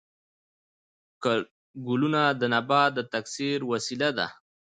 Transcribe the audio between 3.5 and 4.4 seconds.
وسیله ده